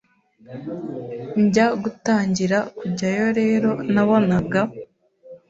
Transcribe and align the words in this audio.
Njya 1.43 1.67
gutangira 1.83 2.57
kujyayo 2.77 3.27
rero 3.39 3.69
nabonaga 3.93 4.61